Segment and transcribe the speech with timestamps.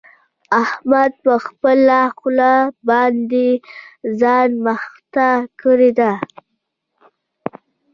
[0.61, 2.53] احمد په خپله خوله
[2.89, 3.47] باندې
[4.19, 5.29] ځان مخته
[5.61, 6.11] کړی دی.